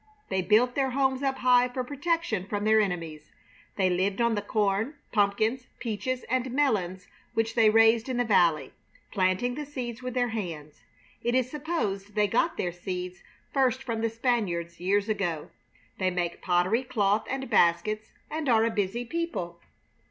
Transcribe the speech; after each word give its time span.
They 0.29 0.41
built 0.41 0.73
their 0.73 0.89
homes 0.89 1.21
up 1.21 1.37
high 1.37 1.67
for 1.69 1.83
protection 1.83 2.47
from 2.47 2.63
their 2.63 2.81
enemies. 2.81 3.29
They 3.75 3.87
lived 3.87 4.19
on 4.19 4.33
the 4.33 4.41
corn, 4.41 4.95
pumpkins, 5.11 5.67
peaches, 5.77 6.23
and 6.23 6.51
melons 6.51 7.05
which 7.35 7.53
they 7.53 7.69
raised 7.69 8.09
in 8.09 8.17
the 8.17 8.23
valley, 8.25 8.73
planting 9.11 9.53
the 9.53 9.63
seeds 9.63 10.01
with 10.01 10.15
their 10.15 10.29
hands. 10.29 10.81
It 11.23 11.35
is 11.35 11.51
supposed 11.51 12.15
they 12.15 12.25
got 12.25 12.57
their 12.57 12.71
seeds 12.73 13.21
first 13.53 13.83
from 13.83 14.01
the 14.01 14.09
Spaniards 14.09 14.79
years 14.79 15.07
ago. 15.07 15.51
They 15.99 16.09
make 16.09 16.41
pottery, 16.41 16.81
cloth, 16.83 17.27
and 17.29 17.47
baskets, 17.47 18.09
and 18.31 18.49
are 18.49 18.65
a 18.65 18.71
busy 18.71 19.05
people. 19.05 19.59